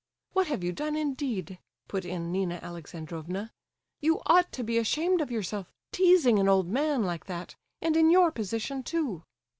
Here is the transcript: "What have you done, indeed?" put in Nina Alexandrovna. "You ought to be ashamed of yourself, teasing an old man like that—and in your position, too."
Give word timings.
"What 0.33 0.47
have 0.47 0.63
you 0.63 0.71
done, 0.73 0.95
indeed?" 0.95 1.59
put 1.87 2.05
in 2.05 2.31
Nina 2.31 2.59
Alexandrovna. 2.63 3.51
"You 3.99 4.19
ought 4.25 4.51
to 4.53 4.63
be 4.63 4.79
ashamed 4.79 5.21
of 5.21 5.29
yourself, 5.29 5.71
teasing 5.91 6.39
an 6.39 6.49
old 6.49 6.67
man 6.67 7.03
like 7.03 7.27
that—and 7.27 7.95
in 7.95 8.09
your 8.09 8.31
position, 8.31 8.81
too." 8.81 9.21